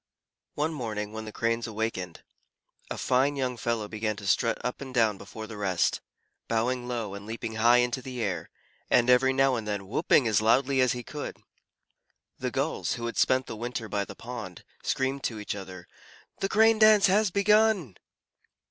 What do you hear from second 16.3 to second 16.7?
"The